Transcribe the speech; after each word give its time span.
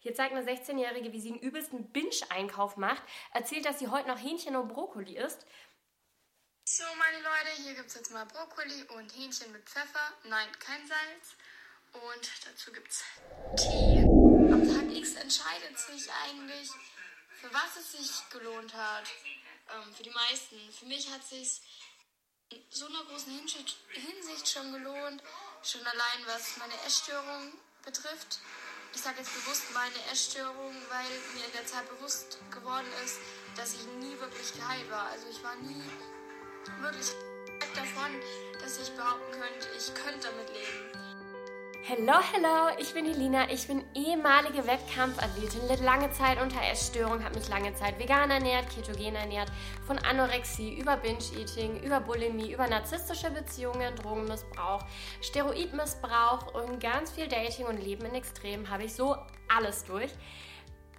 Hier 0.00 0.14
zeigt 0.14 0.34
eine 0.34 0.48
16-Jährige, 0.48 1.12
wie 1.12 1.20
sie 1.20 1.30
einen 1.30 1.40
übelsten 1.40 1.90
Binge-Einkauf 1.90 2.76
macht, 2.76 3.02
erzählt, 3.32 3.64
dass 3.64 3.78
sie 3.78 3.88
heute 3.88 4.08
noch 4.08 4.18
Hähnchen 4.18 4.56
und 4.56 4.68
Brokkoli 4.68 5.16
isst. 5.16 5.44
So, 6.64 6.84
meine 6.98 7.18
Leute, 7.18 7.62
hier 7.62 7.74
gibt 7.74 7.88
es 7.88 7.94
jetzt 7.94 8.12
mal 8.12 8.26
Brokkoli 8.26 8.84
und 8.96 9.10
Hähnchen 9.16 9.50
mit 9.52 9.68
Pfeffer. 9.68 10.12
Nein, 10.24 10.48
kein 10.60 10.86
Salz. 10.86 11.34
Und 11.92 12.30
dazu 12.46 12.72
gibt 12.72 12.90
es 12.90 13.02
Tee. 13.56 14.04
Am 14.52 14.62
Tag 14.68 14.94
X 14.94 15.14
entscheidet 15.14 15.78
sich 15.78 16.10
eigentlich, 16.24 16.68
für 17.40 17.52
was 17.52 17.76
es 17.78 17.92
sich 17.92 18.30
gelohnt 18.30 18.74
hat. 18.74 19.04
Ähm, 19.74 19.94
für 19.94 20.02
die 20.02 20.10
meisten. 20.10 20.72
Für 20.72 20.86
mich 20.86 21.10
hat 21.10 21.22
es 21.22 21.30
sich 21.30 21.60
in 22.50 22.62
so 22.70 22.86
einer 22.86 23.04
großen 23.04 23.32
Hinsicht 23.32 24.48
schon 24.48 24.72
gelohnt. 24.72 25.22
Schon 25.62 25.86
allein 25.86 26.26
was 26.26 26.56
meine 26.58 26.74
Essstörung 26.86 27.52
betrifft. 27.82 28.40
Ich 28.98 29.04
sage 29.04 29.18
jetzt 29.18 29.32
bewusst 29.32 29.62
meine 29.72 29.94
Essstörung, 30.10 30.74
weil 30.90 31.06
mir 31.32 31.46
in 31.46 31.52
der 31.52 31.64
Zeit 31.64 31.88
bewusst 31.88 32.36
geworden 32.50 32.88
ist, 33.04 33.20
dass 33.56 33.74
ich 33.74 33.86
nie 34.00 34.18
wirklich 34.18 34.52
geheilt 34.52 34.90
war. 34.90 35.06
Also 35.06 35.28
ich 35.30 35.40
war 35.44 35.54
nie 35.54 35.84
wirklich 36.82 37.06
davon, 37.76 38.20
dass 38.60 38.76
ich 38.80 38.90
behaupten 38.96 39.30
könnte, 39.30 39.68
ich 39.78 39.94
könnte 39.94 40.26
damit 40.26 40.48
leben. 40.50 41.07
Hello, 41.84 42.18
hello, 42.32 42.76
ich 42.78 42.92
bin 42.92 43.06
Helena, 43.06 43.50
ich 43.50 43.66
bin 43.66 43.82
ehemalige 43.94 44.66
Wettkampfathletin, 44.66 45.68
litt 45.68 45.80
lange 45.80 46.10
Zeit 46.10 46.42
unter 46.42 46.60
Essstörung, 46.60 47.24
habe 47.24 47.38
mich 47.38 47.48
lange 47.48 47.72
Zeit 47.74 47.98
vegan 47.98 48.30
ernährt, 48.30 48.66
ketogen 48.68 49.14
ernährt, 49.14 49.50
von 49.86 49.96
Anorexie 49.98 50.74
über 50.78 50.98
Binge-Eating, 50.98 51.82
über 51.82 52.00
Bulimie, 52.00 52.52
über 52.52 52.66
narzisstische 52.66 53.30
Beziehungen, 53.30 53.94
Drogenmissbrauch, 53.96 54.84
Steroidmissbrauch 55.22 56.52
und 56.52 56.78
ganz 56.78 57.12
viel 57.12 57.28
Dating 57.28 57.66
und 57.66 57.82
Leben 57.82 58.04
in 58.04 58.16
Extremen 58.16 58.68
habe 58.68 58.84
ich 58.84 58.94
so 58.94 59.16
alles 59.48 59.84
durch. 59.84 60.10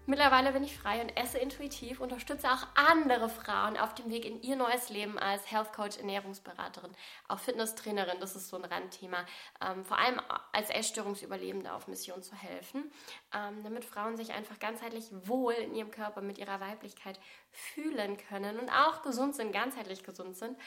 Mittlerweile 0.06 0.52
bin 0.52 0.64
ich 0.64 0.78
frei 0.78 1.02
und 1.02 1.16
esse 1.16 1.38
intuitiv, 1.38 2.00
unterstütze 2.00 2.52
auch 2.52 2.66
andere 2.76 3.30
Frauen 3.30 3.78
auf 3.78 3.94
dem 3.94 4.10
Weg 4.10 4.26
in 4.26 4.42
ihr 4.42 4.56
neues 4.56 4.90
Leben 4.90 5.20
als 5.20 5.52
Health 5.52 5.72
Coach, 5.74 5.98
Ernährungsberaterin, 5.98 6.92
auch 7.28 7.40
Fitnesstrainerin, 7.40 8.20
das 8.20 8.36
ist 8.36 8.50
so 8.50 8.58
ein 8.58 8.66
Randthema, 8.66 9.26
ähm, 9.62 9.86
vor 9.86 9.98
allem 9.98 10.20
als 10.52 10.70
Essstörungsüberlebende 10.70 11.72
auf 11.72 11.88
Mission 11.88 12.24
zu 12.24 12.36
helfen, 12.36 12.92
ähm, 13.34 13.64
damit 13.64 13.86
Frauen 13.86 14.18
sich 14.18 14.34
einfach 14.34 14.60
ganzheitlich 14.60 15.06
wohl 15.28 15.54
in 15.54 15.76
ihrem 15.76 15.92
Körper 15.92 16.22
mit 16.22 16.40
ihrer 16.40 16.60
Weiblichkeit 16.60 17.20
fühlen 17.52 18.18
können 18.18 18.60
und 18.60 18.70
auch 18.70 19.04
gesund 19.04 19.36
sind, 19.36 19.52
ganzheitlich 19.52 20.04
gesund 20.04 20.38
sind. 20.38 20.58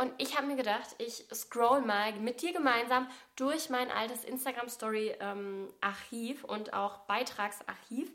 Und 0.00 0.12
ich 0.16 0.36
habe 0.36 0.46
mir 0.46 0.56
gedacht, 0.56 0.96
ich 0.96 1.26
scroll 1.30 1.82
mal 1.82 2.14
mit 2.14 2.40
dir 2.40 2.54
gemeinsam 2.54 3.06
durch 3.36 3.68
mein 3.68 3.90
altes 3.90 4.24
Instagram-Story-Archiv 4.24 6.42
ähm, 6.42 6.48
und 6.48 6.72
auch 6.72 7.00
Beitragsarchiv 7.00 8.10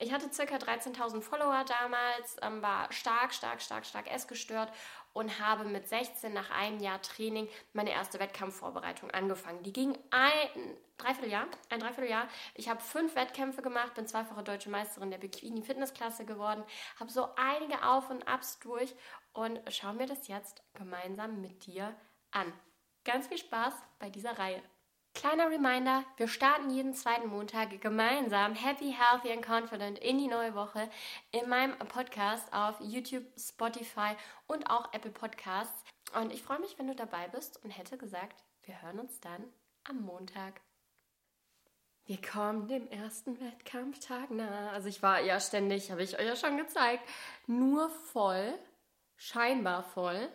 ich 0.00 0.12
hatte 0.12 0.32
circa 0.32 0.56
13.000 0.56 1.20
Follower 1.20 1.62
damals, 1.64 2.36
ähm, 2.42 2.62
war 2.62 2.90
stark, 2.90 3.34
stark, 3.34 3.60
stark, 3.60 3.84
stark 3.84 4.10
essgestört 4.10 4.72
und 5.12 5.38
habe 5.38 5.64
mit 5.64 5.88
16 5.88 6.32
nach 6.32 6.50
einem 6.50 6.80
Jahr 6.80 7.02
Training 7.02 7.48
meine 7.74 7.90
erste 7.90 8.18
Wettkampfvorbereitung 8.18 9.10
angefangen. 9.10 9.62
Die 9.62 9.72
ging 9.72 9.98
ein 10.10 10.76
Dreivierteljahr, 10.96 11.46
ein 11.68 11.80
Dreivierteljahr. 11.80 12.28
Ich 12.54 12.68
habe 12.68 12.80
fünf 12.80 13.14
Wettkämpfe 13.14 13.60
gemacht, 13.60 13.94
bin 13.94 14.06
zweifache 14.06 14.42
deutsche 14.42 14.70
Meisterin 14.70 15.10
der 15.10 15.18
Bikini-Fitnessklasse 15.18 16.24
geworden, 16.24 16.64
habe 16.98 17.10
so 17.10 17.28
einige 17.36 17.84
Auf 17.84 18.08
und 18.08 18.26
Abs 18.26 18.58
durch 18.60 18.94
und 19.34 19.60
schauen 19.70 19.98
wir 19.98 20.06
das 20.06 20.28
jetzt 20.28 20.62
gemeinsam 20.74 21.42
mit 21.42 21.66
dir 21.66 21.94
an. 22.30 22.52
Ganz 23.04 23.28
viel 23.28 23.38
Spaß 23.38 23.74
bei 23.98 24.08
dieser 24.08 24.38
Reihe. 24.38 24.62
Kleiner 25.14 25.50
Reminder, 25.50 26.04
wir 26.16 26.28
starten 26.28 26.70
jeden 26.70 26.94
zweiten 26.94 27.28
Montag 27.28 27.80
gemeinsam 27.80 28.54
happy, 28.54 28.94
healthy 28.96 29.32
and 29.32 29.44
confident 29.44 29.98
in 29.98 30.18
die 30.18 30.28
neue 30.28 30.54
Woche 30.54 30.88
in 31.32 31.48
meinem 31.48 31.76
Podcast 31.78 32.50
auf 32.52 32.80
YouTube, 32.80 33.24
Spotify 33.36 34.14
und 34.46 34.70
auch 34.70 34.92
Apple 34.92 35.10
Podcasts. 35.10 35.84
Und 36.14 36.32
ich 36.32 36.42
freue 36.42 36.60
mich, 36.60 36.78
wenn 36.78 36.86
du 36.86 36.94
dabei 36.94 37.28
bist 37.28 37.62
und 37.64 37.70
hätte 37.70 37.98
gesagt, 37.98 38.42
wir 38.62 38.80
hören 38.80 39.00
uns 39.00 39.20
dann 39.20 39.44
am 39.88 40.00
Montag. 40.00 40.60
Wir 42.06 42.20
kommen 42.20 42.66
dem 42.68 42.88
ersten 42.88 43.40
Wettkampftag 43.40 44.30
nahe. 44.30 44.70
Also 44.70 44.88
ich 44.88 45.02
war 45.02 45.20
ja 45.20 45.38
ständig, 45.38 45.90
habe 45.90 46.02
ich 46.02 46.18
euch 46.18 46.26
ja 46.26 46.36
schon 46.36 46.56
gezeigt, 46.56 47.06
nur 47.46 47.90
voll, 47.90 48.58
scheinbar 49.16 49.82
voll 49.82 50.28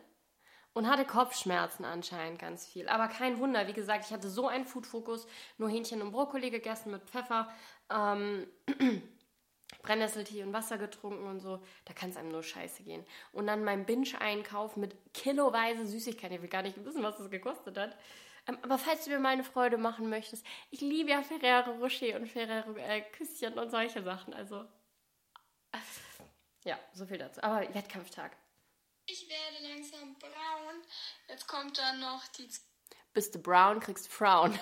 und 0.75 0.89
hatte 0.89 1.05
Kopfschmerzen 1.05 1.85
anscheinend 1.85 2.37
ganz 2.37 2.67
viel. 2.67 2.89
Aber 2.89 3.07
kein 3.07 3.39
Wunder, 3.39 3.65
wie 3.67 3.73
gesagt, 3.73 4.05
ich 4.05 4.11
hatte 4.11 4.29
so 4.29 4.47
einen 4.47 4.65
Food-Fokus, 4.65 5.25
nur 5.57 5.69
Hähnchen 5.69 6.01
und 6.01 6.11
Brokkoli 6.11 6.49
gegessen 6.49 6.91
mit 6.91 7.01
Pfeffer, 7.09 7.49
ähm, 7.89 8.45
Brennnesseltee 9.81 10.43
und 10.43 10.51
Wasser 10.51 10.77
getrunken 10.77 11.27
und 11.27 11.39
so. 11.39 11.63
Da 11.85 11.93
kann 11.93 12.09
es 12.09 12.17
einem 12.17 12.29
nur 12.29 12.43
scheiße 12.43 12.83
gehen. 12.83 13.05
Und 13.31 13.47
dann 13.47 13.63
mein 13.63 13.85
Binge-Einkauf 13.85 14.75
mit 14.75 14.97
kiloweise 15.13 15.87
Süßigkeiten. 15.87 16.35
Ich 16.35 16.41
will 16.41 16.49
gar 16.49 16.61
nicht 16.61 16.83
wissen, 16.83 17.03
was 17.03 17.17
das 17.17 17.31
gekostet 17.31 17.77
hat. 17.77 17.97
Ähm, 18.45 18.57
aber 18.61 18.77
falls 18.77 19.05
du 19.05 19.11
mir 19.11 19.19
mal 19.19 19.29
eine 19.29 19.45
Freude 19.45 19.77
machen 19.77 20.09
möchtest, 20.09 20.45
ich 20.71 20.81
liebe 20.81 21.11
ja 21.11 21.21
Ferrero 21.21 21.71
Rocher 21.81 22.17
und 22.17 22.27
Ferrero 22.27 22.75
äh, 22.75 23.01
Küsschen 23.13 23.57
und 23.57 23.71
solche 23.71 24.03
Sachen. 24.03 24.33
Also, 24.33 24.65
ja, 26.65 26.77
so 26.91 27.05
viel 27.05 27.17
dazu. 27.17 27.41
Aber 27.41 27.61
Wettkampftag. 27.73 28.35
Ich 29.07 29.29
werde 29.29 29.67
langsam 29.67 30.17
braun. 30.17 30.83
Jetzt 31.27 31.47
kommt 31.47 31.77
dann 31.77 31.99
noch 31.99 32.25
die. 32.29 32.49
Bist 33.13 33.35
du 33.35 33.39
brown, 33.39 33.79
kriegst 33.79 34.07
du 34.07 34.09
Frauen. 34.09 34.59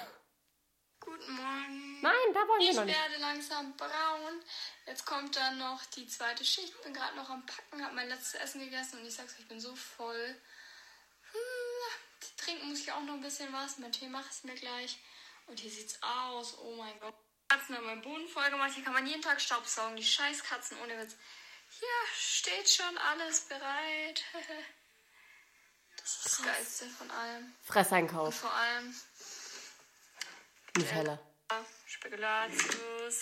Guten 1.00 1.31
Morgen. 1.34 2.02
Nein, 2.02 2.34
da 2.34 2.48
wollen 2.48 2.62
wir 2.62 2.70
ich 2.70 2.76
noch 2.76 2.86
nicht. 2.86 2.96
Ich 2.96 3.02
werde 3.02 3.22
langsam 3.22 3.76
braun. 3.78 4.44
Jetzt 4.86 5.06
kommt 5.06 5.36
dann 5.36 5.58
noch 5.58 5.86
die 5.88 6.08
zweite 6.08 6.46
Schicht. 6.46 6.81
Bin 6.84 6.94
gerade 6.94 7.16
noch 7.16 7.30
am 7.30 7.46
Packen, 7.46 7.84
habe 7.84 7.96
mein 7.96 8.09
letztes 8.09 8.36
Essen 8.36 8.62
gegessen 8.62 9.00
und 9.00 9.06
ich 9.06 9.14
sag's 9.14 9.34
euch, 9.34 9.40
ich 9.40 9.48
bin 9.48 9.59
so 9.59 9.76
voll. 9.76 10.42
Hm, 11.31 12.30
trinken 12.38 12.70
muss 12.70 12.80
ich 12.80 12.92
auch 12.92 13.02
noch 13.02 13.16
ein 13.16 13.22
bisschen 13.22 13.52
was. 13.54 13.80
Mein 13.80 13.92
Tee 13.92 14.08
mache 14.08 14.30
ich 14.30 14.44
mir 14.44 14.56
gleich. 14.56 14.98
Und 15.48 15.60
hier 15.60 15.72
sieht's 15.72 16.02
aus. 16.02 16.58
Oh 16.60 16.75
mein 16.75 17.00
Gott. 17.00 17.16
Katzen 17.50 17.75
haben 17.75 17.86
meinen 17.86 18.02
Boden 18.02 18.28
voll 18.28 18.50
gemacht. 18.50 18.72
Hier 18.74 18.84
kann 18.84 18.94
man 18.94 19.06
jeden 19.06 19.22
Tag 19.22 19.40
Staubsaugen. 19.40 19.96
Die 19.96 20.04
scheiß 20.04 20.44
Katzen 20.44 20.78
ohne 20.81 20.98
Witz. 21.00 21.16
Hier 21.79 22.07
steht 22.16 22.69
schon 22.69 22.97
alles 22.97 23.41
bereit. 23.41 24.23
Das 25.95 26.17
ist 26.17 26.25
das 26.25 26.41
Geilste 26.44 26.89
von 26.89 27.09
allem. 27.11 27.56
Fresseinkauf. 27.63 28.25
Und 28.25 28.34
vor 28.34 28.53
allem 28.53 28.94
Nutella. 30.75 31.17
Ja, 31.50 31.66
Spekulatius. 31.85 33.19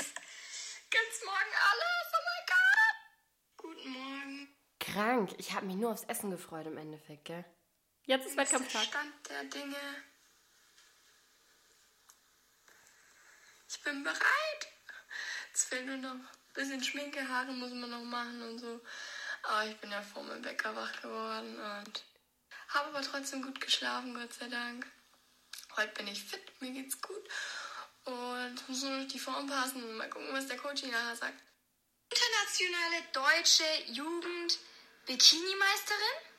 Ganz 0.90 1.24
morgen 1.24 1.54
alles. 1.70 2.08
Oh 2.12 2.24
mein 2.26 2.46
Gott. 2.48 3.58
Guten 3.58 3.90
Morgen. 3.90 4.58
Krank. 4.80 5.36
Ich 5.38 5.54
habe 5.54 5.68
mich 5.68 5.76
nur 5.76 5.92
aufs 5.92 6.06
Essen 6.06 6.32
gefreut 6.32 6.66
im 6.66 6.78
Endeffekt, 6.78 7.26
gell? 7.26 7.46
Jetzt 8.06 8.26
ist 8.26 8.38
Wettkampftag. 8.38 8.84
Stand 8.84 9.30
der 9.30 9.44
Dinge. 9.44 10.04
Ich 13.70 13.84
bin 13.84 14.04
bereit. 14.04 14.68
Jetzt 15.50 15.66
fehlt 15.66 15.86
nur 15.86 15.98
noch 15.98 16.32
bisschen 16.54 16.84
Schminke, 16.84 17.28
Haare 17.28 17.52
muss 17.54 17.72
man 17.72 17.90
noch 17.90 18.04
machen 18.04 18.42
und 18.42 18.60
so. 18.60 18.82
Aber 19.44 19.66
ich 19.66 19.78
bin 19.78 19.92
ja 19.92 20.02
vor 20.02 20.24
meinem 20.24 20.42
Bäcker 20.42 20.76
wach 20.76 21.02
geworden 21.02 21.60
und 21.60 22.04
habe 22.70 22.90
aber 22.90 23.02
trotzdem 23.02 23.42
gut 23.42 23.60
geschlafen, 23.60 24.14
Gott 24.14 24.34
sei 24.34 24.48
Dank. 24.48 24.86
Heute 25.76 25.94
bin 25.94 26.08
ich 26.08 26.24
fit, 26.24 26.62
mir 26.62 26.72
geht's 26.72 27.02
gut 27.02 27.24
und 28.06 28.70
muss 28.70 28.84
nur 28.84 28.98
noch 28.98 29.08
die 29.08 29.20
Form 29.20 29.48
passen. 29.48 29.98
Mal 29.98 30.10
gucken, 30.10 30.30
was 30.32 30.48
der 30.48 30.58
Coach 30.58 30.84
nachher 30.84 31.16
sagt. 31.16 31.42
Internationale 32.10 33.04
deutsche 33.14 33.92
Jugend 33.92 34.60
Bikini-Meisterin 35.06 36.31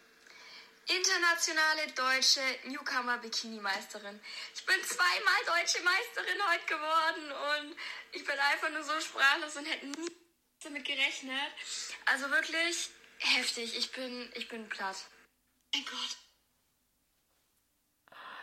internationale 0.96 1.86
deutsche 1.94 2.40
Newcomer-Bikini-Meisterin. 2.68 4.20
Ich 4.54 4.66
bin 4.66 4.76
zweimal 4.84 5.40
deutsche 5.46 5.82
Meisterin 5.82 6.40
heute 6.50 6.66
geworden 6.66 7.32
und 7.32 7.76
ich 8.12 8.24
bin 8.24 8.38
einfach 8.38 8.70
nur 8.70 8.82
so 8.82 9.00
sprachlos 9.00 9.56
und 9.56 9.64
hätte 9.64 9.86
nie 9.86 10.10
damit 10.62 10.84
gerechnet. 10.84 11.52
Also 12.06 12.30
wirklich 12.30 12.90
heftig. 13.18 13.76
Ich 13.76 13.92
bin, 13.92 14.30
ich 14.34 14.48
bin 14.48 14.68
platt. 14.68 14.96
Mein 15.74 15.84
Gott. 15.84 16.16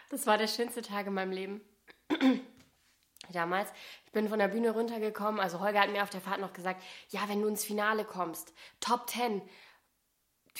Das 0.10 0.26
war 0.26 0.38
der 0.38 0.48
schönste 0.48 0.82
Tag 0.82 1.08
in 1.08 1.14
meinem 1.14 1.32
Leben. 1.32 1.62
Damals. 3.30 3.70
Ich 4.06 4.12
bin 4.12 4.28
von 4.28 4.40
der 4.40 4.48
Bühne 4.48 4.72
runtergekommen. 4.72 5.40
Also 5.40 5.60
Holger 5.60 5.82
hat 5.82 5.92
mir 5.92 6.02
auf 6.02 6.10
der 6.10 6.22
Fahrt 6.22 6.40
noch 6.40 6.54
gesagt, 6.54 6.84
ja, 7.10 7.30
wenn 7.30 7.42
du 7.42 7.48
ins 7.48 7.64
Finale 7.64 8.06
kommst, 8.06 8.54
Top 8.80 9.08
10, 9.08 9.48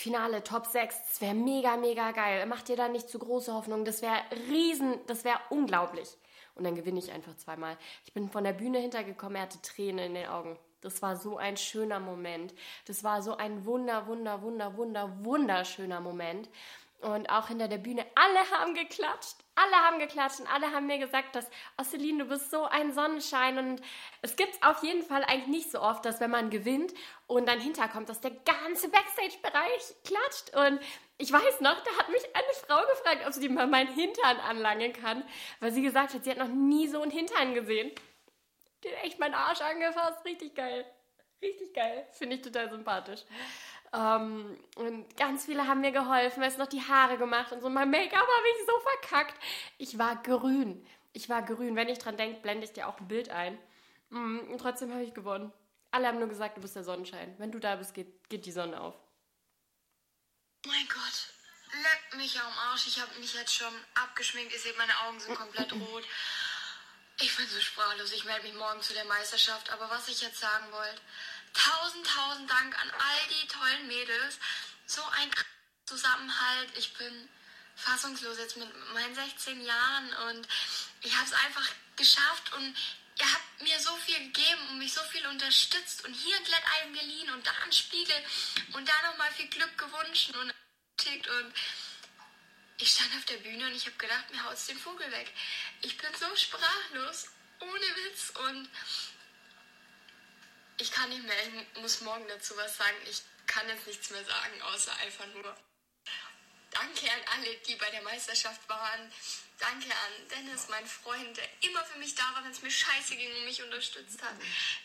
Finale, 0.00 0.42
Top 0.42 0.64
6, 0.64 0.96
das 1.08 1.20
wäre 1.20 1.34
mega, 1.34 1.76
mega 1.76 2.12
geil. 2.12 2.46
Macht 2.46 2.68
dir 2.68 2.76
da 2.76 2.88
nicht 2.88 3.10
zu 3.10 3.18
große 3.18 3.52
Hoffnung. 3.52 3.84
Das 3.84 4.00
wäre 4.00 4.16
riesen, 4.48 4.94
das 5.06 5.24
wäre 5.24 5.38
unglaublich. 5.50 6.16
Und 6.54 6.64
dann 6.64 6.74
gewinne 6.74 6.98
ich 6.98 7.12
einfach 7.12 7.36
zweimal. 7.36 7.76
Ich 8.06 8.14
bin 8.14 8.30
von 8.30 8.44
der 8.44 8.54
Bühne 8.54 8.78
hintergekommen, 8.78 9.36
er 9.36 9.42
hatte 9.42 9.60
Tränen 9.60 10.06
in 10.06 10.14
den 10.14 10.26
Augen. 10.26 10.58
Das 10.80 11.02
war 11.02 11.16
so 11.16 11.36
ein 11.36 11.58
schöner 11.58 12.00
Moment. 12.00 12.54
Das 12.86 13.04
war 13.04 13.20
so 13.20 13.36
ein 13.36 13.66
wunder, 13.66 14.06
wunder, 14.06 14.40
wunder, 14.40 14.74
wunder, 14.74 15.12
wunderschöner 15.22 16.00
Moment. 16.00 16.48
Und 17.00 17.30
auch 17.30 17.48
hinter 17.48 17.68
der 17.68 17.78
Bühne. 17.78 18.04
Alle 18.14 18.50
haben 18.50 18.74
geklatscht. 18.74 19.36
Alle 19.54 19.76
haben 19.76 19.98
geklatscht 19.98 20.40
und 20.40 20.46
alle 20.52 20.70
haben 20.72 20.86
mir 20.86 20.98
gesagt, 20.98 21.34
dass, 21.34 21.50
oh 21.78 21.84
du 21.96 22.24
bist 22.24 22.50
so 22.50 22.64
ein 22.64 22.92
Sonnenschein. 22.92 23.58
Und 23.58 23.82
es 24.22 24.36
gibt 24.36 24.54
es 24.54 24.62
auf 24.62 24.82
jeden 24.82 25.02
Fall 25.02 25.24
eigentlich 25.24 25.46
nicht 25.48 25.70
so 25.70 25.80
oft, 25.80 26.04
dass 26.04 26.20
wenn 26.20 26.30
man 26.30 26.50
gewinnt 26.50 26.92
und 27.26 27.46
dann 27.46 27.60
hinterkommt, 27.60 28.08
dass 28.08 28.20
der 28.20 28.30
ganze 28.30 28.88
Backstage-Bereich 28.88 29.94
klatscht. 30.04 30.56
Und 30.56 30.80
ich 31.18 31.32
weiß 31.32 31.60
noch, 31.60 31.82
da 31.82 31.90
hat 31.98 32.08
mich 32.08 32.24
eine 32.34 32.54
Frau 32.66 32.80
gefragt, 32.86 33.26
ob 33.26 33.32
sie 33.32 33.48
mal 33.48 33.66
meinen 33.66 33.92
Hintern 33.92 34.38
anlangen 34.40 34.92
kann, 34.92 35.22
weil 35.60 35.72
sie 35.72 35.82
gesagt 35.82 36.14
hat, 36.14 36.24
sie 36.24 36.30
hat 36.30 36.38
noch 36.38 36.48
nie 36.48 36.88
so 36.88 37.02
einen 37.02 37.10
Hintern 37.10 37.54
gesehen. 37.54 37.90
Hat 38.84 39.04
echt 39.04 39.18
meinen 39.18 39.34
Arsch 39.34 39.60
angefasst. 39.60 40.24
Richtig 40.24 40.54
geil. 40.54 40.86
Richtig 41.42 41.74
geil. 41.74 42.06
Finde 42.12 42.36
ich 42.36 42.42
total 42.42 42.70
sympathisch. 42.70 43.20
Ähm, 43.92 44.58
und 44.76 45.16
ganz 45.16 45.46
viele 45.46 45.66
haben 45.66 45.80
mir 45.80 45.90
geholfen, 45.90 46.42
es 46.42 46.58
noch 46.58 46.68
die 46.68 46.82
Haare 46.82 47.16
gemacht 47.16 47.52
und 47.52 47.60
so. 47.60 47.68
Mein 47.68 47.90
Make-up 47.90 48.20
habe 48.20 48.48
ich 48.56 48.66
so 48.66 48.72
verkackt. 48.80 49.42
Ich 49.78 49.98
war 49.98 50.16
grün. 50.22 50.86
Ich 51.12 51.28
war 51.28 51.42
grün. 51.42 51.74
Wenn 51.76 51.88
ich 51.88 51.98
dran 51.98 52.16
denke, 52.16 52.40
blende 52.40 52.64
ich 52.64 52.72
dir 52.72 52.86
auch 52.86 53.00
ein 53.00 53.08
Bild 53.08 53.30
ein. 53.30 53.58
Mm, 54.10 54.38
und 54.50 54.58
trotzdem 54.58 54.92
habe 54.92 55.02
ich 55.02 55.14
gewonnen. 55.14 55.52
Alle 55.90 56.06
haben 56.06 56.18
nur 56.18 56.28
gesagt, 56.28 56.56
du 56.56 56.60
bist 56.60 56.76
der 56.76 56.84
Sonnenschein. 56.84 57.34
Wenn 57.38 57.50
du 57.50 57.58
da 57.58 57.76
bist, 57.76 57.94
geht, 57.94 58.28
geht 58.28 58.46
die 58.46 58.52
Sonne 58.52 58.80
auf. 58.80 58.94
Mein 60.66 60.86
Gott, 60.88 61.32
leck 61.72 62.18
mich 62.18 62.38
am 62.38 62.52
Arsch. 62.70 62.86
Ich 62.86 63.00
habe 63.00 63.18
mich 63.18 63.34
jetzt 63.34 63.54
schon 63.54 63.72
abgeschminkt. 63.94 64.52
Ihr 64.52 64.60
seht, 64.60 64.78
meine 64.78 64.96
Augen 65.06 65.18
sind 65.18 65.34
komplett 65.34 65.72
rot. 65.72 66.04
Ich 67.22 67.36
bin 67.36 67.46
so 67.48 67.60
sprachlos. 67.60 68.12
Ich 68.12 68.24
melde 68.24 68.44
mich 68.44 68.54
morgen 68.54 68.80
zu 68.80 68.94
der 68.94 69.04
Meisterschaft. 69.04 69.70
Aber 69.70 69.90
was 69.90 70.08
ich 70.08 70.22
jetzt 70.22 70.40
sagen 70.40 70.72
wollte, 70.72 71.00
tausend, 71.52 72.06
tausend 72.06 72.50
Dank 72.50 72.78
an 72.80 72.90
all 72.90 73.28
die 73.28 73.46
tollen 73.46 73.86
Mädels. 73.88 74.38
So 74.86 75.02
ein 75.20 75.30
Zusammenhalt. 75.84 76.70
Ich 76.78 76.94
bin 76.94 77.28
fassungslos 77.76 78.38
jetzt 78.38 78.56
mit 78.56 78.68
meinen 78.94 79.14
16 79.14 79.62
Jahren 79.62 80.12
und 80.28 80.48
ich 81.02 81.14
habe 81.14 81.26
es 81.26 81.32
einfach 81.32 81.68
geschafft 81.96 82.52
und 82.54 82.76
ihr 83.18 83.32
habt 83.32 83.62
mir 83.62 83.78
so 83.80 83.94
viel 83.96 84.18
gegeben 84.18 84.68
und 84.70 84.78
mich 84.78 84.92
so 84.92 85.02
viel 85.04 85.26
unterstützt 85.26 86.04
und 86.04 86.14
hier 86.14 86.36
ein 86.36 86.44
Glätteisen 86.44 86.94
geliehen 86.94 87.30
und 87.30 87.46
da 87.46 87.50
ein 87.64 87.72
Spiegel 87.72 88.16
und 88.72 88.88
da 88.88 88.92
nochmal 89.10 89.30
viel 89.32 89.48
Glück 89.48 89.76
gewünscht 89.76 90.30
und 90.36 90.54
und 91.00 91.54
ich 92.80 92.90
stand 92.90 93.14
auf 93.16 93.24
der 93.26 93.36
Bühne 93.38 93.66
und 93.66 93.74
ich 93.74 93.86
habe 93.86 93.96
gedacht, 93.96 94.30
mir 94.30 94.44
haut's 94.44 94.66
den 94.66 94.78
Vogel 94.78 95.10
weg. 95.10 95.32
Ich 95.82 95.96
bin 95.96 96.10
so 96.18 96.34
sprachlos, 96.34 97.28
ohne 97.60 97.96
Witz 97.96 98.32
und 98.46 98.68
ich 100.78 100.90
kann 100.90 101.10
nicht 101.10 101.22
mehr, 101.24 101.36
ich 101.46 101.80
muss 101.82 102.00
morgen 102.00 102.26
dazu 102.28 102.56
was 102.56 102.76
sagen. 102.76 102.96
Ich 103.04 103.22
kann 103.46 103.68
jetzt 103.68 103.86
nichts 103.86 104.10
mehr 104.10 104.24
sagen, 104.24 104.62
außer 104.62 104.94
einfach 104.96 105.26
nur 105.26 105.56
Danke 106.70 107.10
an 107.10 107.20
alle, 107.34 107.56
die 107.66 107.74
bei 107.74 107.90
der 107.90 108.02
Meisterschaft 108.02 108.68
waren. 108.68 109.12
Danke 109.58 109.92
an 109.92 110.28
Dennis, 110.30 110.68
mein 110.68 110.86
Freund, 110.86 111.36
der 111.36 111.48
immer 111.62 111.84
für 111.84 111.98
mich 111.98 112.14
da 112.14 112.22
war, 112.34 112.44
wenn 112.44 112.52
es 112.52 112.62
mir 112.62 112.70
scheiße 112.70 113.16
ging 113.16 113.34
und 113.34 113.44
mich 113.44 113.62
unterstützt 113.62 114.22
hat. 114.22 114.34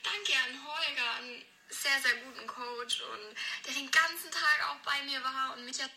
Danke 0.04 0.34
an 0.34 0.68
Holger, 0.68 1.14
einen 1.20 1.46
sehr, 1.70 2.02
sehr 2.02 2.16
guten 2.16 2.48
Coach 2.48 3.02
und 3.02 3.36
der 3.66 3.74
den 3.74 3.90
ganzen 3.92 4.32
Tag 4.32 4.70
auch 4.70 4.78
bei 4.84 5.04
mir 5.04 5.24
war 5.24 5.54
und 5.56 5.66
mich 5.66 5.82
hat, 5.82 5.92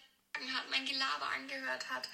mein 0.70 0.84
Gelaber 0.86 1.28
angehört 1.28 1.88
hat. 1.90 2.08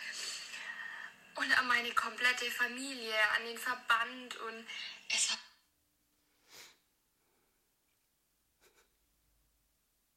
Und 1.36 1.58
an 1.58 1.66
meine 1.66 1.92
komplette 1.92 2.50
Familie, 2.50 3.14
an 3.36 3.44
den 3.46 3.58
Verband 3.58 4.36
und 4.36 4.66
es 5.08 5.30
war 5.30 5.38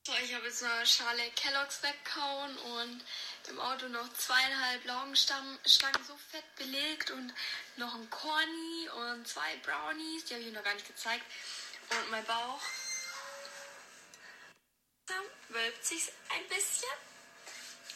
So, 0.07 0.13
ich 0.23 0.33
habe 0.33 0.45
jetzt 0.45 0.63
eine 0.63 0.85
Schale 0.85 1.29
Kelloggs 1.31 1.83
weggehauen 1.83 2.57
und 2.57 3.03
im 3.49 3.59
Auto 3.59 3.89
noch 3.89 4.07
zweieinhalb 4.13 4.85
Laugenstangen 4.85 5.59
so 6.07 6.15
fett 6.31 6.55
belegt 6.55 7.11
und 7.11 7.33
noch 7.75 7.93
ein 7.93 8.09
Corny 8.09 8.87
und 8.87 9.27
zwei 9.27 9.57
Brownies, 9.57 10.23
die 10.23 10.35
habe 10.35 10.43
ich 10.43 10.53
noch 10.53 10.63
gar 10.63 10.75
nicht 10.75 10.87
gezeigt. 10.87 11.25
Und 11.89 12.09
mein 12.11 12.23
Bauch 12.23 12.61
wölbt 15.49 15.85
sich 15.85 16.11
ein 16.29 16.47
bisschen. 16.47 17.16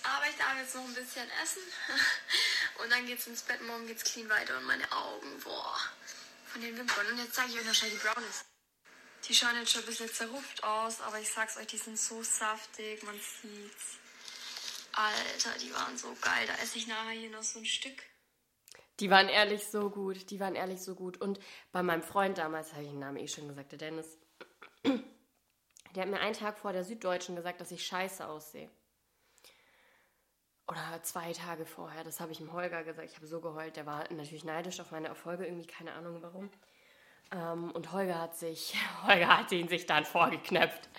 Aber 0.03 0.27
ich 0.27 0.36
darf 0.38 0.57
jetzt 0.57 0.75
noch 0.75 0.83
ein 0.83 0.94
bisschen 0.94 1.30
essen. 1.44 1.62
Und 2.83 2.92
dann 2.92 3.06
geht's 3.06 3.27
ins 3.27 3.44
Bett, 3.44 3.62
morgen 3.62 3.86
geht's 3.88 4.03
clean 4.03 4.27
weiter 4.30 4.57
und 4.57 4.65
meine 4.65 4.92
Augen, 4.92 5.39
boah, 5.44 5.77
von 6.48 6.62
den 6.62 6.75
Wimpern. 6.75 7.06
Und 7.07 7.19
jetzt 7.19 7.36
zeige 7.36 7.51
ich 7.51 7.59
euch 7.59 7.65
noch 7.65 7.75
schnell 7.75 7.92
die 7.92 7.98
Brownies. 7.98 8.45
Die 9.27 9.36
schauen 9.36 9.56
jetzt 9.59 9.71
schon 9.71 9.81
ein 9.83 9.86
bisschen 9.86 10.12
zerrupft 10.12 10.63
aus, 10.63 11.00
aber 11.01 11.19
ich 11.19 11.31
sag's 11.31 11.57
euch, 11.57 11.68
die 11.68 11.77
sind 11.77 12.00
so 12.00 12.24
saftig, 12.24 13.03
man 13.03 13.13
sieht's. 13.13 14.00
Alter, 14.94 15.57
die 15.59 15.74
waren 15.74 15.95
so 15.98 16.15
geil. 16.21 16.48
Da 16.48 16.56
esse 16.56 16.80
ich 16.80 16.88
nachher 16.88 17.12
hier 17.12 17.30
noch 17.30 17.44
so 17.44 17.59
ein 17.59 17.65
Stück. 17.65 18.01
Die 19.00 19.09
waren 19.09 19.30
ehrlich 19.30 19.65
so 19.68 19.89
gut. 19.89 20.30
Die 20.31 20.39
waren 20.39 20.56
ehrlich 20.56 20.81
so 20.81 20.95
gut. 20.95 21.18
Und 21.18 21.39
bei 21.71 21.83
meinem 21.83 22.03
Freund 22.03 22.38
damals, 22.38 22.74
habe 22.74 22.83
ich 22.83 22.89
den 22.89 23.00
Namen 23.00 23.18
eh 23.18 23.27
schon 23.27 23.48
gesagt, 23.48 23.71
der 23.71 23.80
Dennis, 23.80 24.18
der 24.83 26.01
hat 26.01 26.09
mir 26.09 26.19
einen 26.19 26.36
Tag 26.36 26.57
vor 26.57 26.74
der 26.74 26.83
Süddeutschen 26.83 27.36
gesagt, 27.36 27.62
dass 27.62 27.71
ich 27.71 27.86
scheiße 27.86 28.27
aussehe. 28.27 28.69
Oder 30.71 31.03
zwei 31.03 31.33
Tage 31.33 31.65
vorher, 31.65 32.06
das 32.06 32.21
habe 32.21 32.31
ich 32.31 32.38
dem 32.38 32.53
Holger 32.53 32.85
gesagt. 32.85 33.09
Ich 33.09 33.18
habe 33.18 33.27
so 33.27 33.41
geheult. 33.41 33.75
Der 33.75 33.85
war 33.85 34.06
natürlich 34.09 34.45
neidisch 34.45 34.79
auf 34.79 34.91
meine 34.91 35.09
Erfolge, 35.09 35.45
irgendwie 35.45 35.68
keine 35.68 35.91
Ahnung 35.91 36.19
warum. 36.21 36.50
Ähm, 37.29 37.71
und 37.71 37.91
Holger 37.91 38.21
hat 38.21 38.38
sich, 38.38 38.73
Holger 39.06 39.38
hat 39.39 39.51
ihn 39.51 39.68
sich 39.68 39.85
dann 39.85 40.06
vorgeknöpft. 40.06 40.89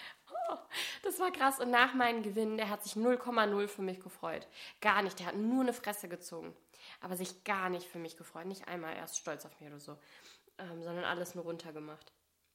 Das 1.03 1.19
war 1.19 1.31
krass. 1.31 1.59
Und 1.59 1.71
nach 1.71 1.95
meinem 1.95 2.23
Gewinn, 2.23 2.59
der 2.59 2.69
hat 2.69 2.85
sich 2.85 2.97
0,0 2.97 3.67
für 3.67 3.81
mich 3.81 4.01
gefreut. 4.01 4.47
Gar 4.83 5.01
nicht. 5.01 5.19
Der 5.19 5.29
hat 5.29 5.37
nur 5.37 5.63
eine 5.63 5.73
Fresse 5.73 6.07
gezogen. 6.07 6.55
Aber 7.01 7.17
sich 7.17 7.43
gar 7.45 7.71
nicht 7.71 7.87
für 7.87 7.99
mich 7.99 8.19
gefreut. 8.19 8.45
Nicht 8.45 8.69
einmal 8.69 8.95
erst 8.95 9.17
stolz 9.17 9.47
auf 9.47 9.59
mich 9.59 9.71
oder 9.71 9.81
so. 9.81 9.97
Ähm, 10.59 10.83
sondern 10.83 11.05
alles 11.05 11.35
nur 11.35 11.45
runtergemacht. 11.45 12.13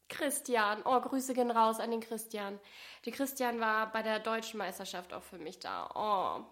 Christian, 0.08 0.84
oh, 0.86 1.02
Grüße 1.02 1.34
gehen 1.34 1.50
raus 1.50 1.80
an 1.80 1.90
den 1.90 2.00
Christian. 2.00 2.60
Der 3.06 3.12
Christian 3.12 3.60
war 3.60 3.92
bei 3.92 4.04
der 4.04 4.20
deutschen 4.20 4.60
Meisterschaft 4.60 5.13
auch 5.13 5.24
für 5.24 5.40
mich 5.40 5.60
da. 5.60 5.90
Oh, 5.96 6.46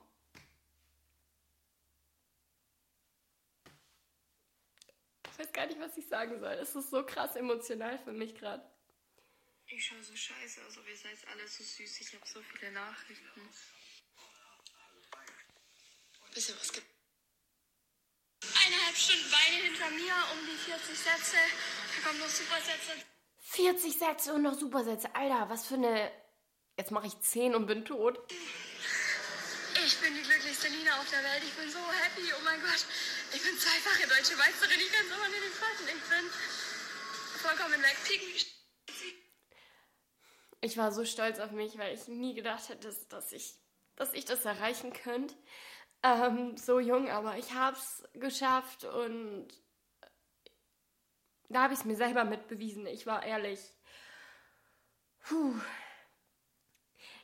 Ich 5.35 5.39
weiß 5.39 5.51
gar 5.51 5.65
nicht, 5.65 5.81
was 5.81 5.97
ich 5.97 6.07
sagen 6.07 6.39
soll. 6.39 6.53
Es 6.53 6.73
ist 6.75 6.91
so 6.91 7.05
krass 7.05 7.35
emotional 7.35 7.99
für 7.99 8.13
mich 8.13 8.35
gerade. 8.35 8.63
Ich 9.67 9.85
schaue 9.85 10.01
so 10.01 10.15
scheiße 10.15 10.65
aus, 10.65 10.77
aber 10.77 10.87
ihr 10.87 10.95
seid 10.95 11.17
alle 11.29 11.45
so 11.45 11.61
süß. 11.61 11.99
Ich 11.99 12.13
habe 12.13 12.25
so 12.25 12.41
viele 12.41 12.71
Nachrichten. 12.71 13.41
Wisst 16.33 16.49
ihr, 16.49 16.55
was 16.55 16.71
gibt? 16.71 16.87
Eineinhalb 18.65 18.95
Stunden 18.95 19.29
Beine 19.29 19.63
hinter 19.63 19.89
mir, 19.89 20.13
um 20.31 20.45
die 20.45 20.55
40 20.55 20.97
Sätze. 20.97 21.35
Da 21.35 22.07
kommen 22.07 22.19
noch 22.19 22.29
Supersätze. 22.29 22.91
40 23.39 23.97
Sätze 23.97 24.33
und 24.33 24.41
noch 24.41 24.53
Supersätze. 24.53 25.13
Alter, 25.13 25.49
was 25.49 25.67
für 25.67 25.75
eine. 25.75 26.13
Jetzt 26.77 26.91
mache 26.91 27.07
ich 27.07 27.19
10 27.19 27.55
und 27.55 27.65
bin 27.65 27.83
tot. 27.83 28.19
Ich 29.85 29.99
bin 29.99 30.15
die 30.15 30.21
glücklichste 30.23 30.67
Lina 30.69 30.97
auf 30.99 31.07
der 31.11 31.23
Welt. 31.23 31.43
Ich 31.43 31.53
bin 31.53 31.69
so 31.69 31.77
happy. 31.77 32.33
Oh 32.33 32.43
mein 32.43 32.59
Gott. 32.59 32.85
Ich 33.31 33.43
bin 33.43 33.55
zweifache 33.55 34.07
deutsche 34.07 34.35
Meisterin. 34.35 34.79
Ich 34.79 34.91
kann 34.91 35.05
es 35.05 35.11
aber 35.11 35.27
nicht 35.27 35.43
fassen. 35.53 35.87
Ich 35.87 36.01
bin 36.09 36.25
vollkommen 37.37 37.83
weg. 37.83 37.95
Ich 40.61 40.77
war 40.77 40.91
so 40.91 41.05
stolz 41.05 41.37
auf 41.37 41.51
mich, 41.51 41.77
weil 41.77 41.93
ich 41.93 42.07
nie 42.07 42.33
gedacht 42.33 42.67
hätte, 42.69 42.87
dass, 42.87 43.07
dass, 43.09 43.31
ich, 43.31 43.53
dass 43.95 44.13
ich 44.13 44.25
das 44.25 44.43
erreichen 44.45 44.91
könnte. 44.91 45.35
Ähm, 46.01 46.57
so 46.57 46.79
jung, 46.79 47.11
aber 47.11 47.37
ich 47.37 47.53
habe 47.53 47.77
es 47.77 48.03
geschafft 48.13 48.85
und 48.85 49.47
da 51.49 51.61
habe 51.61 51.73
ich 51.75 51.81
es 51.81 51.85
mir 51.85 51.95
selber 51.95 52.25
mitbewiesen. 52.25 52.87
Ich 52.87 53.05
war 53.05 53.23
ehrlich. 53.23 53.59
Puh. 55.27 55.53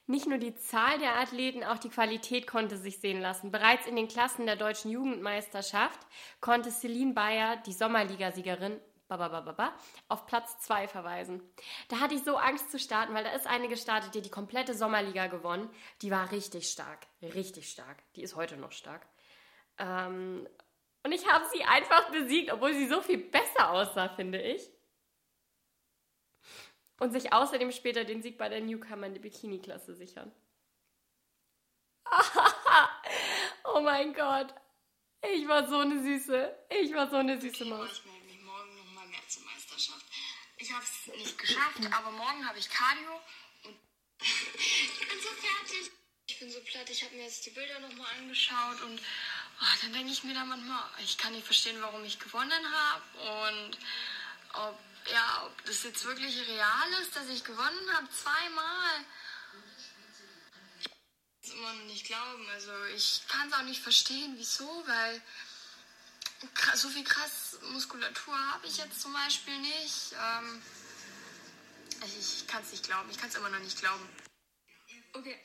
Nicht 0.07 0.27
nur 0.27 0.39
die 0.39 0.55
Zahl 0.55 0.99
der 0.99 1.15
Athleten, 1.17 1.63
auch 1.63 1.77
die 1.77 1.89
Qualität 1.89 2.47
konnte 2.47 2.77
sich 2.77 2.99
sehen 2.99 3.21
lassen. 3.21 3.51
Bereits 3.51 3.85
in 3.85 3.95
den 3.95 4.07
Klassen 4.07 4.45
der 4.45 4.55
deutschen 4.55 4.91
Jugendmeisterschaft 4.91 5.99
konnte 6.41 6.71
Celine 6.71 7.13
Bayer, 7.13 7.57
die 7.65 7.73
Sommerligasiegerin, 7.73 8.79
auf 10.07 10.25
Platz 10.25 10.59
2 10.59 10.87
verweisen. 10.87 11.41
Da 11.89 11.99
hatte 11.99 12.15
ich 12.15 12.23
so 12.23 12.37
Angst 12.37 12.71
zu 12.71 12.79
starten, 12.79 13.13
weil 13.13 13.25
da 13.25 13.31
ist 13.31 13.45
eine 13.45 13.67
gestartet, 13.67 14.15
die 14.15 14.21
die 14.21 14.29
komplette 14.29 14.73
Sommerliga 14.73 15.27
gewonnen. 15.27 15.69
Die 16.01 16.11
war 16.11 16.31
richtig 16.31 16.69
stark, 16.69 17.07
richtig 17.21 17.69
stark. 17.69 17.97
Die 18.15 18.23
ist 18.23 18.37
heute 18.37 18.55
noch 18.55 18.71
stark. 18.71 19.05
Ähm, 19.77 20.47
und 21.03 21.11
ich 21.11 21.27
habe 21.27 21.45
sie 21.51 21.63
einfach 21.63 22.09
besiegt, 22.11 22.53
obwohl 22.53 22.73
sie 22.73 22.87
so 22.87 23.01
viel 23.01 23.17
besser 23.17 23.71
aussah, 23.71 24.07
finde 24.09 24.41
ich 24.41 24.61
und 27.01 27.11
sich 27.11 27.33
außerdem 27.33 27.71
später 27.71 28.05
den 28.05 28.21
Sieg 28.21 28.37
bei 28.37 28.47
der 28.47 28.61
Newcomer 28.61 29.07
in 29.07 29.15
der 29.15 29.21
Bikini-Klasse 29.21 29.95
sichern. 29.95 30.31
oh 33.63 33.79
mein 33.79 34.13
Gott. 34.13 34.53
Ich 35.33 35.47
war 35.47 35.67
so 35.67 35.79
eine 35.79 35.99
Süße. 35.99 36.55
Ich 36.69 36.93
war 36.93 37.09
so 37.09 37.15
eine 37.15 37.41
süße 37.41 37.65
Maus. 37.65 37.89
Ich 37.91 38.05
melde 38.05 38.25
mich 38.25 38.39
morgen 38.41 38.75
nochmal 38.75 39.07
mehr 39.07 39.27
zur 39.27 39.41
Meisterschaft. 39.45 40.05
Ich 40.57 40.71
habe 40.71 40.83
es 40.83 41.07
nicht 41.17 41.39
geschafft, 41.39 41.79
aber 41.91 42.11
morgen 42.11 42.47
habe 42.47 42.59
ich 42.59 42.69
Cardio 42.69 43.19
und 43.63 43.75
ich 44.21 44.99
bin 44.99 45.19
so 45.19 45.29
fertig. 45.29 45.91
Ich 46.27 46.39
bin 46.39 46.51
so 46.51 46.59
platt, 46.61 46.87
ich 46.87 47.03
habe 47.03 47.15
mir 47.15 47.23
jetzt 47.23 47.43
die 47.47 47.49
Bilder 47.49 47.79
nochmal 47.79 48.13
angeschaut 48.19 48.79
und 48.83 48.99
oh, 48.99 49.75
dann 49.81 49.93
denke 49.93 50.11
ich 50.11 50.23
mir 50.23 50.35
da 50.35 50.45
manchmal, 50.45 50.83
ich 50.99 51.17
kann 51.17 51.33
nicht 51.33 51.45
verstehen, 51.45 51.81
warum 51.81 52.03
ich 52.03 52.19
gewonnen 52.19 52.71
habe 52.71 53.47
und 53.47 53.77
ob, 54.53 54.79
ja, 55.11 55.45
ob 55.45 55.65
das 55.65 55.83
jetzt 55.83 56.05
wirklich 56.05 56.47
real 56.47 56.91
ist, 57.01 57.15
dass 57.15 57.27
ich 57.29 57.43
gewonnen 57.43 57.93
habe, 57.93 58.09
zweimal. 58.09 59.05
Ich 61.43 61.53
kann 61.53 61.79
es 61.79 61.91
nicht 61.91 62.05
glauben. 62.05 62.47
Also 62.53 62.71
ich 62.95 63.23
kann 63.27 63.47
es 63.47 63.53
auch 63.53 63.63
nicht 63.63 63.81
verstehen, 63.81 64.35
wieso, 64.37 64.83
weil 64.87 65.21
so 66.75 66.89
viel 66.89 67.03
krass 67.03 67.59
Muskulatur 67.71 68.37
habe 68.53 68.65
ich 68.65 68.77
jetzt 68.77 69.01
zum 69.01 69.13
Beispiel 69.13 69.59
nicht. 69.59 70.13
Ähm, 70.13 70.61
ich 72.05 72.17
ich 72.17 72.47
kann 72.47 72.61
es 72.63 72.71
nicht 72.71 72.85
glauben. 72.85 73.09
Ich 73.09 73.17
kann 73.17 73.29
es 73.29 73.35
immer 73.35 73.49
noch 73.49 73.59
nicht 73.59 73.79
glauben. 73.79 74.07
Okay. 75.13 75.41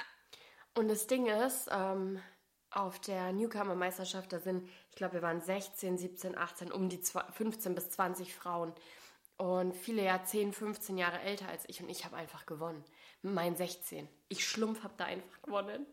Und 0.75 0.89
das 0.89 1.07
Ding 1.07 1.27
ist, 1.27 1.69
ähm, 1.71 2.23
auf 2.71 3.01
der 3.01 3.33
Newcomer-Meisterschaft, 3.33 4.33
da 4.33 4.39
sind, 4.39 4.69
ich 4.91 4.97
glaube, 4.97 5.15
wir 5.15 5.23
waren 5.23 5.41
16, 5.41 5.97
17, 5.97 6.37
18, 6.37 6.71
um 6.71 6.89
die 6.89 7.01
15 7.33 7.75
bis 7.75 7.91
20 7.91 8.35
Frauen. 8.35 8.75
Und 9.39 9.75
viele 9.75 10.03
ja 10.03 10.23
10, 10.23 10.53
15 10.53 10.97
Jahre 10.97 11.21
älter 11.21 11.49
als 11.49 11.69
ich 11.69 11.83
und 11.83 11.91
ich 11.91 12.05
habe 12.05 12.17
einfach 12.17 12.47
gewonnen. 12.47 12.85
Meinen 13.23 13.57
16. 13.57 14.09
Ich 14.29 14.47
schlumpf 14.47 14.83
habe 14.83 14.95
da 14.97 15.05
einfach 15.05 15.43
gewonnen. 15.43 15.87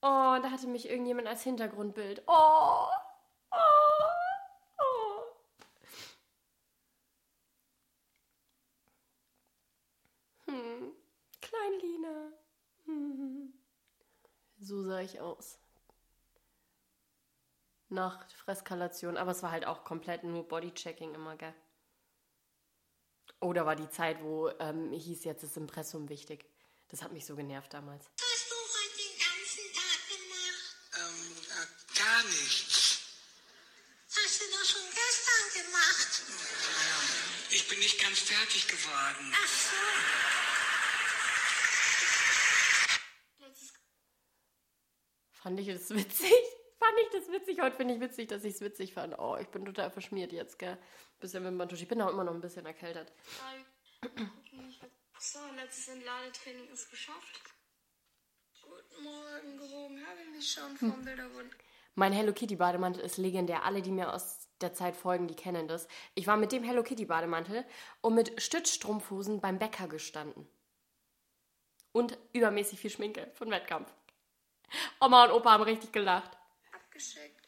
Oh, 0.00 0.38
da 0.42 0.50
hatte 0.50 0.66
mich 0.66 0.88
irgendjemand 0.88 1.28
als 1.28 1.42
Hintergrundbild. 1.42 2.22
Oh, 2.26 2.86
oh, 3.50 3.56
oh. 4.78 5.22
Hm, 10.46 10.92
Kleinlina. 11.40 12.32
Hm. 12.86 13.52
So 14.58 14.82
sah 14.82 15.00
ich 15.00 15.20
aus. 15.20 15.58
Nach 17.88 18.28
Fresskalation, 18.30 19.16
aber 19.16 19.30
es 19.30 19.42
war 19.42 19.50
halt 19.50 19.66
auch 19.66 19.84
komplett 19.84 20.24
nur 20.24 20.46
Bodychecking 20.46 21.14
immer, 21.14 21.36
gell? 21.36 21.54
Oder 23.40 23.66
war 23.66 23.76
die 23.76 23.88
Zeit, 23.88 24.22
wo 24.22 24.48
ähm, 24.58 24.92
hieß, 24.92 25.24
jetzt 25.24 25.44
ist 25.44 25.56
Impressum 25.56 26.08
wichtig. 26.08 26.44
Das 26.88 27.02
hat 27.02 27.12
mich 27.12 27.24
so 27.24 27.36
genervt 27.36 27.72
damals. 27.72 28.04
Was 28.16 28.24
hast 28.24 28.50
du 28.50 28.56
heute 28.56 28.96
den 28.98 29.14
ganzen 29.18 29.72
Tag 29.74 30.00
gemacht? 30.08 30.76
Ähm, 30.96 31.36
äh, 31.54 31.66
gar 31.98 32.22
nichts. 32.24 32.98
Hast 34.10 34.40
du 34.40 34.44
doch 34.50 34.64
schon 34.64 34.88
gestern 34.90 35.64
gemacht. 35.64 36.22
Ich 37.50 37.68
bin 37.68 37.78
nicht 37.78 38.00
ganz 38.00 38.18
fertig 38.18 38.66
geworden. 38.66 39.32
Ach 39.34 39.48
so. 39.48 39.76
Fand 45.32 45.60
ich 45.60 45.68
das 45.68 45.90
witzig? 45.90 46.32
Fand 46.88 47.00
ich 47.02 47.10
das 47.10 47.30
witzig? 47.30 47.60
Heute 47.60 47.76
finde 47.76 47.94
ich 47.94 48.00
witzig, 48.00 48.28
dass 48.28 48.44
ich 48.44 48.54
es 48.54 48.60
witzig 48.62 48.94
fand. 48.94 49.18
Oh, 49.18 49.36
ich 49.38 49.48
bin 49.48 49.62
total 49.66 49.90
verschmiert 49.90 50.32
jetzt, 50.32 50.58
gell? 50.58 50.78
Bisschen 51.20 51.42
mit 51.42 51.52
Mantusch. 51.52 51.82
Ich 51.82 51.88
bin 51.88 52.00
auch 52.00 52.08
immer 52.08 52.24
noch 52.24 52.32
ein 52.32 52.40
bisschen 52.40 52.64
erkältet. 52.64 53.12
So, 55.18 55.38
letztes 55.56 55.88
Entladetraining 55.88 56.66
ist 56.72 56.90
geschafft. 56.90 57.42
Guten 58.62 59.04
Morgen, 59.04 59.58
gewogen 59.58 60.06
habe 60.06 60.18
ich 60.22 60.36
mich 60.36 60.50
schon 60.50 60.76
vom 60.78 61.04
Bilderwund. 61.04 61.54
Mein 61.94 62.14
Hello 62.14 62.32
Kitty 62.32 62.56
Bademantel 62.56 63.02
ist 63.02 63.18
legendär. 63.18 63.64
Alle, 63.64 63.82
die 63.82 63.90
mir 63.90 64.14
aus 64.14 64.48
der 64.62 64.72
Zeit 64.72 64.96
folgen, 64.96 65.28
die 65.28 65.36
kennen 65.36 65.68
das. 65.68 65.88
Ich 66.14 66.26
war 66.26 66.38
mit 66.38 66.52
dem 66.52 66.62
Hello 66.62 66.82
Kitty 66.82 67.04
Bademantel 67.04 67.66
und 68.00 68.14
mit 68.14 68.40
Stützstrumpfhosen 68.40 69.42
beim 69.42 69.58
Bäcker 69.58 69.88
gestanden. 69.88 70.48
Und 71.92 72.16
übermäßig 72.32 72.80
viel 72.80 72.90
Schminke 72.90 73.30
von 73.34 73.50
Wettkampf. 73.50 73.92
Oma 75.00 75.24
und 75.26 75.32
Opa 75.32 75.50
haben 75.52 75.64
richtig 75.64 75.92
gelacht. 75.92 76.37
Abgeschickt. 76.98 77.46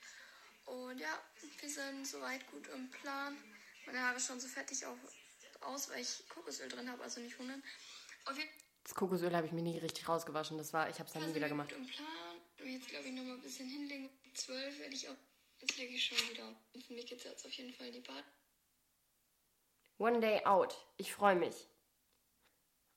Und 0.67 1.01
ja, 1.01 1.19
wir 1.61 1.69
sind 1.69 2.07
soweit 2.07 2.49
gut 2.51 2.69
im 2.69 2.89
Plan. 2.91 3.37
Meine 3.87 4.01
Haare 4.01 4.21
schon 4.21 4.39
so 4.39 4.47
fettig 4.47 4.87
auf, 4.87 4.97
aus, 5.63 5.91
weil 5.91 6.01
ich 6.01 6.23
Kokosöl 6.29 6.69
drin 6.69 6.89
habe, 6.89 7.03
also 7.03 7.21
nicht 7.21 7.39
wundern. 7.39 7.63
Auf 8.27 8.39
jeden 8.39 8.51
Das 8.85 8.95
Kokosöl 8.95 9.35
habe 9.35 9.47
ich 9.47 9.53
mir 9.53 9.63
nie 9.63 9.79
richtig 9.79 10.09
rausgewaschen. 10.09 10.59
Das 10.59 10.73
war, 10.73 10.89
ich 10.89 10.99
habe 10.99 11.09
es 11.09 11.13
dann 11.13 11.27
nie 11.27 11.35
wieder 11.35 11.49
gemacht. 11.49 11.71
gut 11.71 11.79
im 11.79 11.87
Plan. 11.87 12.37
Jetzt 12.65 12.89
glaube 12.89 13.09
ich 13.09 13.13
noch 13.13 13.25
mal 13.25 13.35
ein 13.35 13.41
bisschen 13.41 13.69
hinlegen. 13.69 14.11
12 14.35 14.79
werde 14.79 14.95
ich 14.95 15.09
auch. 15.09 15.17
Jetzt 15.59 15.77
lege 15.77 15.95
ich 15.95 16.05
schon 16.05 16.19
wieder. 16.31 16.55
Für 16.87 16.93
mich 16.93 17.07
geht 17.07 17.25
jetzt 17.25 17.45
auf 17.45 17.53
jeden 17.53 17.75
Fall 17.75 17.89
in 17.89 17.95
die 17.95 18.01
Bad. 18.01 18.25
One 19.99 20.21
day 20.21 20.45
out. 20.45 20.77
Ich 20.97 21.13
freue 21.13 21.37
mich. 21.37 21.67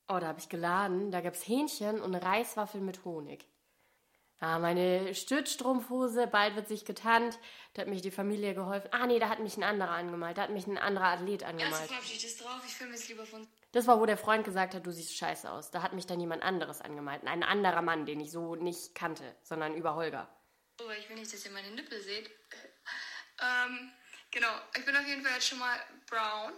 Oh, 0.07 0.19
da 0.19 0.27
habe 0.27 0.39
ich 0.39 0.49
geladen. 0.49 1.11
Da 1.11 1.21
gab 1.21 1.33
es 1.33 1.47
Hähnchen 1.47 2.01
und 2.01 2.13
Reiswaffeln 2.13 2.85
mit 2.85 3.03
Honig. 3.03 3.47
Ah, 4.43 4.59
meine 4.59 5.15
Stützstrumpfhose, 5.15 6.27
bald 6.27 6.57
wird 6.57 6.67
sich 6.67 6.83
getannt. 6.83 7.39
Da 7.73 7.81
hat 7.83 7.87
mich 7.87 8.01
die 8.01 8.11
Familie 8.11 8.53
geholfen. 8.53 8.89
Ah, 8.91 9.07
nee, 9.07 9.17
da 9.17 9.29
hat 9.29 9.39
mich 9.39 9.55
ein 9.55 9.63
anderer 9.63 9.91
angemalt. 9.91 10.37
Da 10.37 10.41
hat 10.41 10.49
mich 10.49 10.67
ein 10.67 10.77
anderer 10.77 11.05
Athlet 11.05 11.43
angemalt. 11.43 11.89
Farbschicht 11.89 12.25
ist 12.25 12.43
drauf. 12.43 12.61
Ich 12.67 12.73
filme 12.73 12.93
jetzt 12.93 13.07
lieber 13.07 13.25
von. 13.25 13.47
Das 13.71 13.87
war, 13.87 14.01
wo 14.01 14.05
der 14.05 14.17
Freund 14.17 14.43
gesagt 14.43 14.73
hat, 14.73 14.85
du 14.85 14.91
siehst 14.91 15.15
scheiße 15.15 15.49
aus. 15.49 15.71
Da 15.71 15.81
hat 15.81 15.93
mich 15.93 16.07
dann 16.07 16.19
jemand 16.19 16.43
anderes 16.43 16.81
angemalt. 16.81 17.25
Ein 17.25 17.41
anderer 17.41 17.81
Mann, 17.81 18.05
den 18.05 18.19
ich 18.19 18.31
so 18.31 18.55
nicht 18.55 18.95
kannte, 18.95 19.33
sondern 19.43 19.75
über 19.75 19.95
Holger. 19.95 20.27
Oh, 20.81 20.91
ich 20.99 21.07
will 21.07 21.15
nicht, 21.15 21.33
dass 21.33 21.45
ihr 21.45 21.51
meine 21.51 21.71
Nippel 21.71 22.01
seht. 22.01 22.29
ähm, 23.41 23.93
genau. 24.29 24.53
Ich 24.77 24.83
bin 24.83 24.93
auf 24.93 25.07
jeden 25.07 25.23
Fall 25.23 25.35
jetzt 25.35 25.47
schon 25.47 25.59
mal 25.59 25.79
brown. 26.09 26.51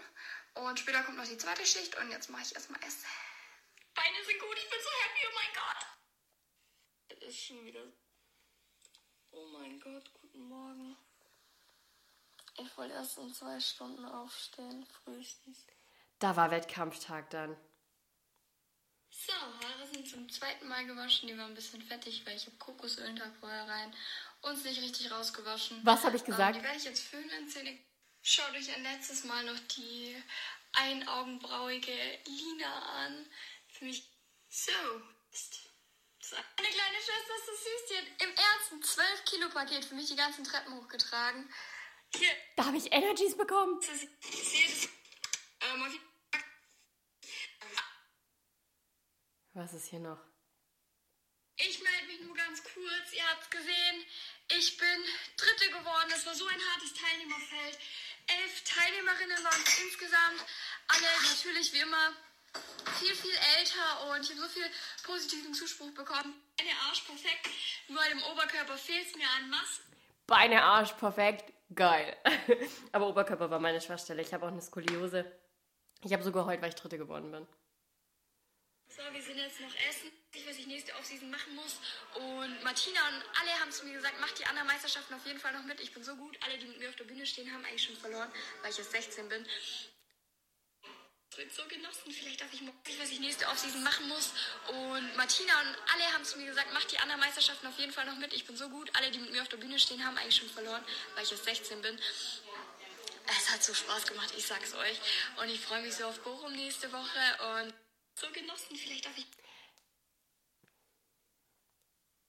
Und 0.55 0.79
später 0.79 1.03
kommt 1.03 1.17
noch 1.17 1.27
die 1.27 1.37
zweite 1.37 1.63
Schicht. 1.63 1.95
Und 1.99 2.09
jetzt 2.09 2.31
mache 2.31 2.41
ich 2.41 2.55
erstmal 2.55 2.81
Essen. 2.81 3.05
Beine 3.93 4.25
sind 4.25 4.39
gut. 4.39 4.57
Ich 4.57 4.69
bin 4.71 4.79
so 4.81 4.89
happy. 5.03 5.27
Oh 5.29 5.35
mein 5.35 5.53
Gott. 5.53 5.85
Es 7.21 7.27
ist 7.29 7.45
schon 7.45 7.65
wieder. 7.65 7.83
Oh 9.31 9.45
mein 9.53 9.79
Gott. 9.79 10.11
Guten 10.21 10.47
Morgen. 10.47 10.95
Ich 12.57 12.77
wollte 12.77 12.93
erst 12.93 13.17
in 13.17 13.33
zwei 13.33 13.59
Stunden 13.59 14.05
aufstehen. 14.05 14.85
Frühestens. 14.85 15.65
Da 16.19 16.35
war 16.35 16.51
Wettkampftag 16.51 17.29
dann. 17.29 17.55
So, 19.09 19.33
Haare 19.33 19.87
sind 19.91 20.07
zum 20.07 20.29
zweiten 20.29 20.67
Mal 20.67 20.85
gewaschen. 20.85 21.27
Die 21.27 21.37
waren 21.37 21.51
ein 21.51 21.55
bisschen 21.55 21.81
fettig, 21.81 22.25
weil 22.25 22.35
ich 22.35 22.45
habe 22.45 22.57
Kokosöl 22.57 23.05
einen 23.05 23.17
Tag 23.17 23.33
vorher 23.39 23.67
rein 23.67 23.93
und 24.41 24.53
es 24.57 24.63
nicht 24.63 24.81
richtig 24.81 25.11
rausgewaschen. 25.11 25.81
Was 25.85 26.03
habe 26.03 26.15
ich 26.15 26.21
Ähm, 26.23 26.27
gesagt? 26.27 26.57
die 26.57 26.63
werde 26.63 26.77
ich 26.77 26.83
jetzt 26.85 27.01
föhnen. 27.01 27.47
Zähne. 27.49 27.77
Schaut 28.21 28.51
euch 28.51 28.73
ein 28.75 28.83
letztes 28.83 29.23
Mal 29.23 29.43
noch 29.45 29.59
die 29.75 30.21
einaugenbrauige 30.73 32.19
Lina 32.25 33.05
an. 33.05 33.29
Für 33.67 33.85
mich 33.85 34.09
so. 34.49 34.71
So. 36.29 36.35
Eine 36.35 36.67
kleine 36.67 36.97
Schwester 36.97 37.35
ist 37.35 37.45
so 37.45 37.51
süß. 37.53 37.85
Die 37.89 37.97
hat 37.97 38.21
im 38.23 38.29
Ernst 38.29 38.71
ein 38.71 38.83
12 38.83 39.25
Kilo 39.25 39.49
Paket 39.49 39.85
für 39.85 39.95
mich 39.95 40.07
die 40.07 40.15
ganzen 40.15 40.43
Treppen 40.43 40.73
hochgetragen. 40.75 41.51
Hier, 42.15 42.31
Da 42.55 42.65
habe 42.65 42.77
ich 42.77 42.91
Energies 42.91 43.35
bekommen. 43.35 43.79
das 43.81 43.89
ist, 43.89 44.07
das. 44.21 44.89
Ähm, 45.69 45.81
jeden 45.91 45.91
Fall- 45.91 47.83
Was 49.53 49.73
ist 49.73 49.87
hier 49.89 49.99
noch? 49.99 50.19
Ich 51.57 51.81
melde 51.81 52.07
mich 52.07 52.19
nur 52.21 52.35
ganz 52.35 52.61
kurz. 52.63 53.13
Ihr 53.13 53.25
habt 53.29 53.49
gesehen, 53.49 54.05
ich 54.57 54.77
bin 54.77 55.05
Dritte 55.37 55.69
geworden. 55.71 56.09
Das 56.09 56.25
war 56.25 56.35
so 56.35 56.45
ein 56.45 56.59
hartes 56.71 56.93
Teilnehmerfeld. 56.93 57.79
Elf 58.27 58.63
Teilnehmerinnen 58.63 59.43
waren 59.43 59.61
es 59.65 59.79
insgesamt. 59.79 60.45
Alle 60.87 61.07
natürlich 61.29 61.71
wie 61.73 61.79
immer 61.79 62.13
viel, 62.95 63.15
viel 63.15 63.35
älter 63.57 64.09
und 64.09 64.21
ich 64.21 64.31
habe 64.31 64.41
so 64.41 64.47
viel 64.47 64.69
positiven 65.03 65.53
Zuspruch 65.53 65.91
bekommen. 65.91 66.33
Eine 66.59 66.71
Arsch 66.87 67.01
perfekt. 67.01 67.49
Nur 67.87 68.01
an 68.01 68.09
dem 68.09 68.23
Oberkörper 68.23 68.77
fehlt 68.77 69.07
es 69.07 69.15
mir 69.15 69.27
an 69.37 69.49
Mass. 69.49 69.81
Beine, 70.27 70.63
Arsch, 70.63 70.93
perfekt. 70.93 71.53
Geil. 71.73 72.15
Aber 72.91 73.07
Oberkörper 73.07 73.49
war 73.49 73.59
meine 73.59 73.81
Schwachstelle. 73.81 74.21
Ich 74.21 74.33
habe 74.33 74.45
auch 74.45 74.51
eine 74.51 74.61
Skoliose. 74.61 75.25
Ich 76.03 76.13
habe 76.13 76.23
sogar 76.23 76.45
heute, 76.45 76.61
weil 76.61 76.69
ich 76.69 76.75
Dritte 76.75 76.97
geworden 76.97 77.31
bin. 77.31 77.47
So, 78.87 79.01
wir 79.11 79.21
sind 79.21 79.37
jetzt 79.37 79.59
noch 79.59 79.73
essen. 79.89 80.11
Ich 80.33 80.47
weiß, 80.47 80.57
ich 80.57 80.67
nächste 80.67 80.93
Offseason 80.95 81.29
machen 81.29 81.55
muss. 81.55 81.79
Und 82.15 82.63
Martina 82.63 82.99
und 83.09 83.23
alle 83.41 83.59
haben 83.59 83.71
zu 83.71 83.85
mir 83.85 83.93
gesagt, 83.93 84.15
mach 84.21 84.31
die 84.31 84.45
anderen 84.45 84.67
Meisterschaften 84.67 85.13
auf 85.13 85.25
jeden 85.25 85.39
Fall 85.39 85.53
noch 85.53 85.63
mit. 85.63 85.79
Ich 85.81 85.93
bin 85.93 86.03
so 86.03 86.15
gut. 86.15 86.37
Alle, 86.45 86.57
die 86.57 86.67
mit 86.67 86.79
mir 86.79 86.89
auf 86.89 86.95
der 86.95 87.05
Bühne 87.05 87.25
stehen, 87.25 87.51
haben 87.51 87.65
eigentlich 87.65 87.83
schon 87.83 87.97
verloren, 87.97 88.31
weil 88.61 88.71
ich 88.71 88.77
erst 88.77 88.91
16 88.91 89.27
bin. 89.27 89.45
Wird 91.35 91.51
so 91.53 91.67
genossen. 91.67 92.11
Vielleicht 92.11 92.39
darf 92.39 92.53
ich 92.53 92.61
morgen, 92.61 92.79
weiß, 92.85 93.11
ich 93.11 93.19
nächste 93.19 93.45
Offseason 93.47 93.83
machen 93.83 94.07
muss. 94.07 94.31
Und 94.69 95.17
Martina 95.17 95.53
und 95.61 95.77
alle 95.93 96.13
haben 96.13 96.23
zu 96.23 96.37
mir 96.37 96.45
gesagt, 96.45 96.69
mach 96.73 96.85
die 96.85 96.97
anderen 96.99 97.19
Meisterschaften 97.19 97.67
auf 97.67 97.77
jeden 97.77 97.91
Fall 97.91 98.05
noch 98.05 98.15
mit. 98.15 98.33
Ich 98.33 98.45
bin 98.45 98.55
so 98.55 98.69
gut. 98.69 98.89
Alle, 98.95 99.11
die 99.11 99.19
mit 99.19 99.31
mir 99.31 99.41
auf 99.41 99.49
der 99.49 99.57
Bühne 99.57 99.77
stehen, 99.77 100.05
haben 100.05 100.17
eigentlich 100.17 100.37
schon 100.37 100.49
verloren, 100.49 100.83
weil 101.13 101.23
ich 101.23 101.31
erst 101.31 101.43
16 101.43 101.81
bin. 101.81 101.99
Es 103.27 103.49
hat 103.51 103.63
so 103.63 103.73
Spaß 103.73 104.05
gemacht, 104.05 104.33
ich 104.37 104.45
sag's 104.45 104.73
euch. 104.75 105.01
Und 105.41 105.49
ich 105.49 105.59
freue 105.59 105.81
mich 105.81 105.95
so 105.95 106.05
auf 106.05 106.19
Bochum 106.21 106.53
nächste 106.53 106.91
Woche 106.93 107.61
und 107.61 107.73
so 108.13 108.29
genossen. 108.31 108.75
Vielleicht 108.75 109.05
darf 109.05 109.17
ich. 109.17 109.25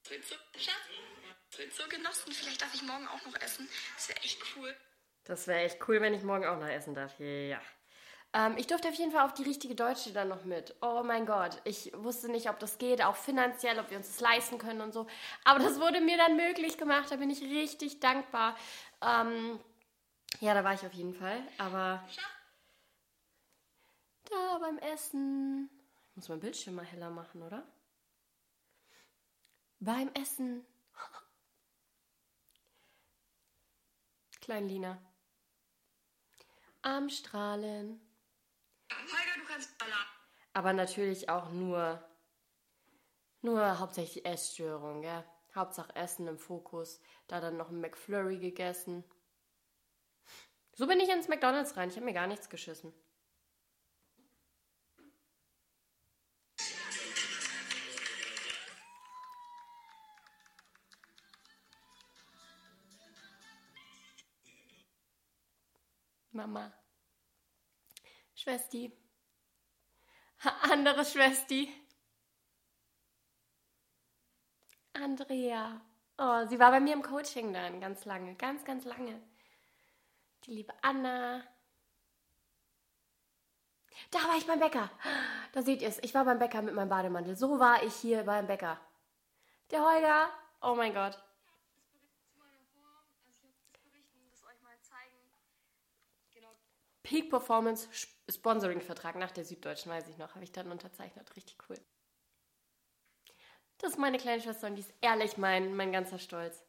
Wird 0.09 1.73
so 1.73 1.87
genossen. 1.87 2.33
Vielleicht 2.33 2.61
darf 2.61 2.73
ich 2.73 2.81
morgen 2.81 3.07
auch 3.07 3.23
noch 3.25 3.35
essen. 3.41 3.69
Das 3.95 4.09
wäre 4.09 4.19
echt 4.21 4.41
cool. 4.55 4.75
Das 5.23 5.47
wäre 5.47 5.61
echt 5.61 5.77
cool, 5.87 6.01
wenn 6.01 6.13
ich 6.13 6.23
morgen 6.23 6.45
auch 6.45 6.59
noch 6.59 6.67
essen 6.67 6.93
darf. 6.93 7.17
Ja. 7.19 7.61
Ähm, 8.37 8.55
ich 8.57 8.67
durfte 8.67 8.89
auf 8.89 8.93
jeden 8.93 9.11
Fall 9.11 9.25
auf 9.25 9.33
die 9.33 9.41
richtige 9.41 9.73
Deutsche 9.73 10.13
dann 10.13 10.27
noch 10.27 10.45
mit. 10.45 10.75
Oh 10.81 11.01
mein 11.03 11.25
Gott, 11.25 11.59
ich 11.63 11.91
wusste 11.95 12.29
nicht, 12.29 12.51
ob 12.51 12.59
das 12.59 12.77
geht, 12.77 13.03
auch 13.03 13.15
finanziell, 13.15 13.79
ob 13.79 13.89
wir 13.89 13.97
uns 13.97 14.09
das 14.09 14.19
leisten 14.19 14.59
können 14.59 14.81
und 14.81 14.93
so. 14.93 15.07
Aber 15.43 15.57
das 15.57 15.79
wurde 15.79 16.01
mir 16.01 16.17
dann 16.17 16.35
möglich 16.35 16.77
gemacht, 16.77 17.09
da 17.09 17.15
bin 17.15 17.31
ich 17.31 17.41
richtig 17.41 17.99
dankbar. 17.99 18.55
Ähm, 19.01 19.59
ja, 20.39 20.53
da 20.53 20.63
war 20.63 20.75
ich 20.75 20.85
auf 20.85 20.93
jeden 20.93 21.15
Fall. 21.15 21.41
Aber 21.57 22.07
da 24.29 24.59
beim 24.59 24.77
Essen. 24.77 25.71
Ich 26.11 26.17
muss 26.17 26.29
mein 26.29 26.39
Bildschirm 26.39 26.75
mal 26.75 26.85
heller 26.85 27.09
machen, 27.09 27.41
oder? 27.41 27.63
Beim 29.79 30.11
Essen. 30.13 30.63
Klein 34.41 34.69
Lina. 34.69 34.99
Am 36.83 37.09
Strahlen. 37.09 38.06
Holger, 38.91 39.39
du 39.41 39.45
kannst 39.45 39.77
ballern. 39.77 40.05
Aber 40.53 40.73
natürlich 40.73 41.29
auch 41.29 41.51
nur, 41.51 42.03
nur 43.41 43.79
hauptsächlich 43.79 44.25
Essstörung, 44.25 45.01
gell? 45.01 45.23
Hauptsache 45.55 45.95
Essen 45.95 46.27
im 46.27 46.37
Fokus. 46.37 47.01
Da 47.27 47.41
dann 47.41 47.57
noch 47.57 47.69
ein 47.69 47.81
McFlurry 47.81 48.37
gegessen. 48.37 49.03
So 50.73 50.85
bin 50.85 50.99
ich 50.99 51.09
ins 51.09 51.27
McDonalds 51.27 51.75
rein. 51.75 51.89
Ich 51.89 51.95
habe 51.95 52.05
mir 52.05 52.13
gar 52.13 52.27
nichts 52.27 52.49
geschissen. 52.49 52.93
Mama. 66.31 66.71
Schwesti. 68.37 68.95
Andere 70.69 71.03
Schwesti. 71.03 71.73
Andrea. 74.93 75.81
Oh, 76.19 76.45
sie 76.45 76.59
war 76.59 76.69
bei 76.69 76.79
mir 76.79 76.93
im 76.93 77.01
Coaching 77.01 77.51
dann 77.51 77.81
ganz 77.81 78.05
lange, 78.05 78.35
ganz, 78.35 78.63
ganz 78.63 78.85
lange. 78.85 79.19
Die 80.43 80.51
liebe 80.51 80.73
Anna. 80.83 81.43
Da 84.11 84.19
war 84.19 84.37
ich 84.37 84.45
beim 84.45 84.59
Bäcker. 84.59 84.91
Da 85.53 85.63
seht 85.63 85.81
ihr 85.81 85.87
es. 85.87 85.97
Ich 86.03 86.13
war 86.13 86.23
beim 86.23 86.37
Bäcker 86.37 86.61
mit 86.61 86.75
meinem 86.75 86.89
Bademantel. 86.89 87.35
So 87.35 87.59
war 87.59 87.81
ich 87.81 87.95
hier 87.95 88.23
beim 88.23 88.45
Bäcker. 88.45 88.79
Der 89.71 89.83
Holger. 89.83 90.29
Oh 90.61 90.75
mein 90.75 90.93
Gott. 90.93 91.17
Peak 97.01 97.29
Performance 97.31 97.87
Sponsoring 98.29 98.81
Vertrag 98.81 99.15
nach 99.15 99.31
der 99.31 99.45
Süddeutschen, 99.45 99.91
weiß 99.91 100.07
ich 100.09 100.17
noch, 100.17 100.35
habe 100.35 100.43
ich 100.43 100.51
dann 100.51 100.71
unterzeichnet. 100.71 101.35
Richtig 101.35 101.57
cool. 101.69 101.77
Das 103.77 103.91
ist 103.91 103.97
meine 103.97 104.17
kleine 104.17 104.41
Schwester 104.41 104.67
und 104.67 104.75
die 104.75 104.81
ist 104.81 104.93
ehrlich 105.01 105.37
mein, 105.37 105.75
mein 105.75 105.91
ganzer 105.91 106.19
Stolz. 106.19 106.63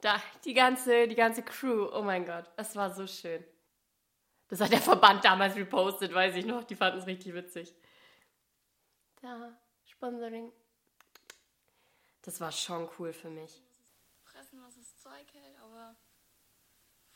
Da, 0.00 0.22
die 0.44 0.54
ganze, 0.54 1.08
die 1.08 1.14
ganze 1.14 1.42
Crew, 1.42 1.88
oh 1.92 2.02
mein 2.02 2.26
Gott, 2.26 2.44
es 2.56 2.76
war 2.76 2.94
so 2.94 3.06
schön. 3.06 3.42
Das 4.48 4.60
hat 4.60 4.70
der 4.70 4.80
Verband 4.80 5.24
damals 5.24 5.56
repostet, 5.56 6.14
weiß 6.14 6.36
ich 6.36 6.44
noch, 6.44 6.64
die 6.64 6.76
fanden 6.76 6.98
es 7.00 7.06
richtig 7.06 7.34
witzig. 7.34 7.74
Da, 9.22 9.58
Sponsoring. 9.86 10.52
Das 12.22 12.40
war 12.40 12.52
schon 12.52 12.88
cool 12.98 13.12
für 13.12 13.30
mich. 13.30 13.62
Fressen, 14.24 14.60
was 14.62 14.76
das 14.76 14.98
Zeug 14.98 15.26
hält, 15.32 15.56
aber 15.58 15.96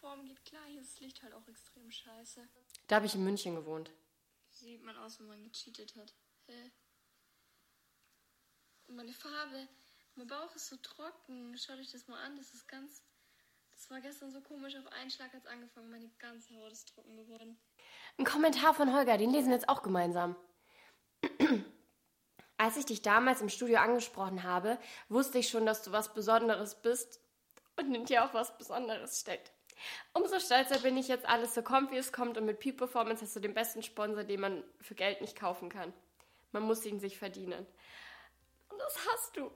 Form 0.00 0.24
geht 0.24 0.44
klar. 0.44 0.64
Hier 0.66 0.80
ist 0.80 0.94
das 0.94 1.00
Licht 1.00 1.22
halt 1.22 1.34
auch 1.34 1.46
extrem 1.46 1.90
scheiße. 1.90 2.48
Da 2.86 2.96
habe 2.96 3.06
ich 3.06 3.14
in 3.14 3.24
München 3.24 3.54
gewohnt. 3.54 3.90
Sieht 4.50 4.82
man 4.82 4.96
aus, 4.96 5.20
wenn 5.20 5.26
man 5.26 5.42
gecheatet 5.44 5.94
hat. 5.96 6.14
Hä? 6.46 6.70
Und 8.88 8.96
meine 8.96 9.12
Farbe. 9.12 9.68
Mein 10.16 10.26
Bauch 10.26 10.54
ist 10.54 10.68
so 10.68 10.76
trocken. 10.76 11.56
Schaut 11.56 11.78
euch 11.78 11.92
das 11.92 12.08
mal 12.08 12.22
an. 12.24 12.36
Das 12.36 12.52
ist 12.52 12.66
ganz. 12.66 13.02
Das 13.74 13.90
war 13.90 14.00
gestern 14.00 14.32
so 14.32 14.40
komisch. 14.40 14.76
Auf 14.76 14.86
einen 14.92 15.10
Schlag 15.10 15.32
hat 15.32 15.42
es 15.42 15.46
angefangen. 15.46 15.90
Meine 15.90 16.10
ganze 16.18 16.54
Haut 16.56 16.72
ist 16.72 16.88
trocken 16.88 17.16
geworden. 17.16 17.58
Ein 18.18 18.24
Kommentar 18.24 18.74
von 18.74 18.92
Holger, 18.92 19.16
den 19.16 19.30
lesen 19.30 19.48
wir 19.48 19.54
jetzt 19.54 19.68
auch 19.68 19.82
gemeinsam. 19.82 20.36
Als 22.56 22.76
ich 22.76 22.84
dich 22.84 23.00
damals 23.00 23.40
im 23.40 23.48
Studio 23.48 23.78
angesprochen 23.78 24.42
habe, 24.42 24.78
wusste 25.08 25.38
ich 25.38 25.48
schon, 25.48 25.64
dass 25.64 25.82
du 25.82 25.92
was 25.92 26.12
Besonderes 26.12 26.82
bist 26.82 27.20
und 27.76 27.94
in 27.94 28.04
dir 28.04 28.24
auch 28.24 28.34
was 28.34 28.58
Besonderes 28.58 29.20
steckt. 29.20 29.52
Umso 30.12 30.38
stolzer 30.38 30.78
bin 30.80 30.96
ich 30.96 31.08
jetzt, 31.08 31.26
alles 31.26 31.54
so 31.54 31.62
kommt, 31.62 31.90
wie 31.90 31.96
es 31.96 32.12
kommt 32.12 32.36
und 32.38 32.44
mit 32.44 32.58
Peak 32.58 32.76
Performance 32.76 33.24
hast 33.24 33.36
du 33.36 33.40
den 33.40 33.54
besten 33.54 33.82
Sponsor, 33.82 34.24
den 34.24 34.40
man 34.40 34.64
für 34.80 34.94
Geld 34.94 35.20
nicht 35.20 35.36
kaufen 35.36 35.68
kann. 35.68 35.92
Man 36.52 36.64
muss 36.64 36.84
ihn 36.84 37.00
sich 37.00 37.18
verdienen. 37.18 37.66
Und 38.68 38.78
das 38.78 38.98
hast 39.08 39.36
du. 39.36 39.50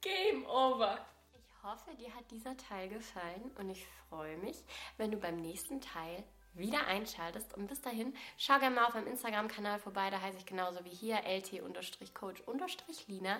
Game 0.00 0.46
over. 0.46 0.98
Ich 1.34 1.62
hoffe, 1.62 1.94
dir 1.96 2.14
hat 2.14 2.30
dieser 2.30 2.56
Teil 2.56 2.88
gefallen 2.88 3.50
und 3.58 3.70
ich 3.70 3.86
freue 4.08 4.36
mich, 4.38 4.62
wenn 4.98 5.10
du 5.10 5.16
beim 5.16 5.36
nächsten 5.36 5.80
Teil 5.80 6.24
wieder 6.54 6.86
einschaltest. 6.86 7.54
Und 7.54 7.66
bis 7.66 7.80
dahin, 7.80 8.14
schau 8.38 8.58
gerne 8.58 8.74
mal 8.74 8.84
auf 8.86 8.94
meinem 8.94 9.06
Instagram-Kanal 9.08 9.78
vorbei, 9.78 10.10
da 10.10 10.20
heiße 10.20 10.38
ich 10.38 10.46
genauso 10.46 10.84
wie 10.84 10.90
hier 10.90 11.20
lt-coach-lina 11.24 13.36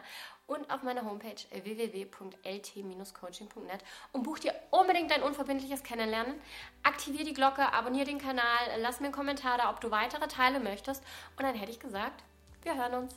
und 0.47 0.71
auf 0.71 0.83
meiner 0.83 1.05
Homepage 1.05 1.35
www.lt-coaching.net 1.51 3.85
und 4.13 4.23
buch 4.23 4.39
dir 4.39 4.55
unbedingt 4.71 5.11
dein 5.11 5.23
unverbindliches 5.23 5.83
Kennenlernen. 5.83 6.35
Aktivier 6.83 7.25
die 7.25 7.35
Glocke, 7.35 7.73
abonniere 7.73 8.07
den 8.07 8.19
Kanal, 8.19 8.45
lass 8.79 9.01
mir 9.01 9.07
einen 9.07 9.15
Kommentar 9.15 9.59
da, 9.59 9.71
ob 9.71 9.81
du 9.81 9.91
weitere 9.91 10.29
Teile 10.29 10.61
möchtest. 10.61 11.03
Und 11.37 11.45
dann 11.45 11.55
hätte 11.55 11.71
ich 11.71 11.81
gesagt, 11.81 12.23
wir 12.63 12.77
hören 12.77 12.95
uns. 12.95 13.15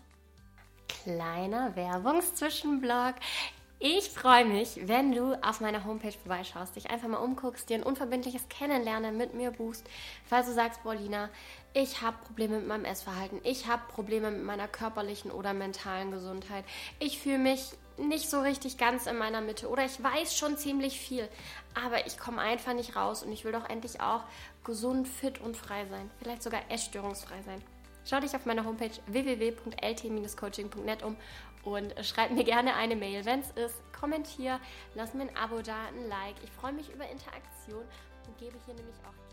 Kleiner 0.87 1.75
Werbungszwischenblock. 1.75 3.15
Ich 3.79 4.09
freue 4.09 4.43
mich, 4.43 4.87
wenn 4.87 5.11
du 5.11 5.35
auf 5.43 5.61
meiner 5.61 5.85
Homepage 5.85 6.11
vorbeischaust, 6.11 6.75
dich 6.75 6.89
einfach 6.89 7.07
mal 7.07 7.17
umguckst, 7.17 7.69
dir 7.69 7.75
ein 7.75 7.83
unverbindliches 7.83 8.49
Kennenlernen 8.49 9.17
mit 9.17 9.35
mir 9.35 9.51
buchst. 9.51 9.85
Falls 10.25 10.47
du 10.47 10.53
sagst, 10.53 10.81
Paulina, 10.81 11.29
ich 11.73 12.01
habe 12.01 12.17
Probleme 12.25 12.57
mit 12.57 12.67
meinem 12.67 12.85
Essverhalten, 12.85 13.39
ich 13.43 13.67
habe 13.67 13.83
Probleme 13.87 14.31
mit 14.31 14.43
meiner 14.43 14.67
körperlichen 14.67 15.29
oder 15.29 15.53
mentalen 15.53 16.09
Gesundheit, 16.09 16.65
ich 16.97 17.19
fühle 17.19 17.37
mich 17.37 17.69
nicht 17.97 18.31
so 18.31 18.41
richtig 18.41 18.79
ganz 18.79 19.05
in 19.05 19.19
meiner 19.19 19.41
Mitte 19.41 19.69
oder 19.69 19.85
ich 19.85 20.01
weiß 20.01 20.35
schon 20.35 20.57
ziemlich 20.57 20.99
viel, 20.99 21.29
aber 21.75 22.07
ich 22.07 22.17
komme 22.17 22.41
einfach 22.41 22.73
nicht 22.73 22.95
raus 22.95 23.21
und 23.21 23.31
ich 23.31 23.45
will 23.45 23.51
doch 23.51 23.69
endlich 23.69 24.01
auch 24.01 24.23
gesund, 24.63 25.07
fit 25.07 25.39
und 25.39 25.55
frei 25.55 25.85
sein, 25.85 26.09
vielleicht 26.19 26.41
sogar 26.41 26.61
essstörungsfrei 26.69 27.43
sein. 27.45 27.61
Schau 28.09 28.21
dich 28.21 28.33
auf 28.37 28.45
meiner 28.45 28.63
Homepage 28.63 28.89
www.lt-coaching.net 29.07 31.03
um 31.03 31.17
und 31.67 31.93
schreib 32.05 32.31
mir 32.31 32.43
gerne 32.45 32.75
eine 32.75 32.95
Mail, 32.95 33.25
wenn 33.25 33.41
es 33.41 33.51
ist. 33.51 33.81
Kommentier, 33.91 34.59
lass 34.95 35.13
mir 35.13 35.23
ein 35.23 35.35
Abo 35.35 35.61
da, 35.61 35.87
ein 35.87 36.07
Like. 36.07 36.35
Ich 36.43 36.51
freue 36.51 36.71
mich 36.71 36.89
über 36.93 37.09
Interaktion 37.09 37.83
und 38.25 38.37
gebe 38.37 38.57
hier 38.65 38.73
nämlich 38.75 38.95
auch 39.05 39.26